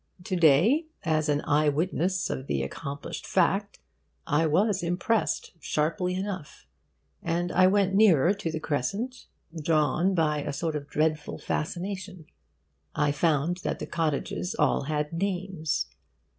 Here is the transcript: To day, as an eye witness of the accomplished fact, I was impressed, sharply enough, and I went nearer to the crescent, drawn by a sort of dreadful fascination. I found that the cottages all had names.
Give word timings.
To 0.23 0.35
day, 0.35 0.87
as 1.03 1.29
an 1.29 1.41
eye 1.45 1.69
witness 1.69 2.31
of 2.31 2.47
the 2.47 2.63
accomplished 2.63 3.27
fact, 3.27 3.77
I 4.25 4.47
was 4.47 4.81
impressed, 4.81 5.51
sharply 5.61 6.15
enough, 6.15 6.65
and 7.21 7.51
I 7.51 7.67
went 7.67 7.93
nearer 7.93 8.33
to 8.33 8.51
the 8.51 8.59
crescent, 8.59 9.27
drawn 9.63 10.15
by 10.15 10.41
a 10.41 10.53
sort 10.53 10.75
of 10.75 10.87
dreadful 10.89 11.37
fascination. 11.37 12.25
I 12.95 13.11
found 13.11 13.57
that 13.57 13.77
the 13.77 13.85
cottages 13.85 14.55
all 14.57 14.85
had 14.85 15.13
names. 15.13 15.85